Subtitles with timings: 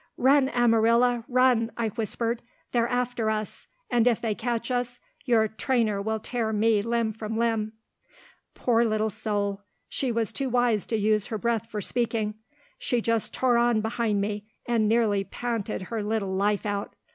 [0.17, 2.41] "Run, Amarilla, run," I whispered.
[2.71, 7.37] "They're after us, and if they catch us, your trainer will tear me limb from
[7.37, 7.73] limb."
[8.55, 12.33] Poor little soul, she was too wise to use her breath for speaking.
[12.79, 16.95] She just tore on behind me, and nearly panted her little life out.